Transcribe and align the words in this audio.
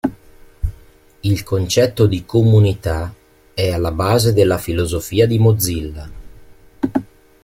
Il 1.21 1.43
concetto 1.43 2.07
di 2.07 2.25
"comunità" 2.25 3.13
è 3.53 3.71
alla 3.71 3.91
base 3.91 4.33
della 4.33 4.57
filosofia 4.57 5.27
di 5.27 5.37
Mozilla. 5.37 6.09